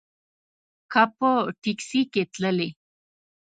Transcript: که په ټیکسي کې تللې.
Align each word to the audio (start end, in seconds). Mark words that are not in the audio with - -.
که 0.91 1.03
په 1.17 1.29
ټیکسي 1.61 2.01
کې 2.11 2.23
تللې. 2.33 2.69